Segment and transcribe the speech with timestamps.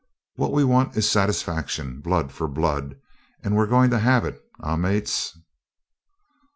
[0.33, 2.97] What we want is satisfaction blood for blood
[3.43, 5.37] and we're a goin' to have it, eh, mates?'